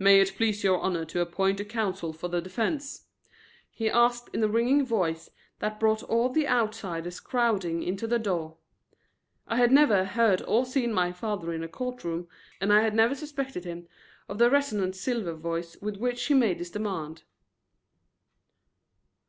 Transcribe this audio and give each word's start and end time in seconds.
"May 0.00 0.20
it 0.20 0.34
please 0.36 0.64
your 0.64 0.80
honor 0.80 1.04
to 1.04 1.20
appoint 1.20 1.60
a 1.60 1.64
counsel 1.64 2.12
for 2.12 2.26
the 2.26 2.40
defense?" 2.40 3.06
he 3.70 3.88
asked 3.88 4.28
in 4.34 4.42
a 4.42 4.48
ringing 4.48 4.84
voice 4.84 5.30
that 5.60 5.78
brought 5.78 6.02
all 6.02 6.28
the 6.28 6.48
outsiders 6.48 7.20
crowding 7.20 7.80
into 7.80 8.08
the 8.08 8.18
door. 8.18 8.56
I 9.46 9.58
had 9.58 9.70
never 9.70 10.06
heard 10.06 10.42
or 10.48 10.66
seen 10.66 10.92
my 10.92 11.12
father 11.12 11.52
in 11.52 11.62
a 11.62 11.68
court 11.68 12.02
room 12.02 12.26
and 12.60 12.72
I 12.72 12.80
had 12.80 12.96
never 12.96 13.14
suspected 13.14 13.62
him 13.64 13.86
of 14.28 14.38
the 14.38 14.50
resonant 14.50 14.96
silver 14.96 15.34
voice 15.34 15.76
with 15.80 15.98
which 15.98 16.24
he 16.24 16.34
made 16.34 16.58
his 16.58 16.72
demand. 16.72 17.22